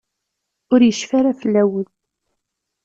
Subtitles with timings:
[0.73, 1.87] Ur yecfi ara fell-awen.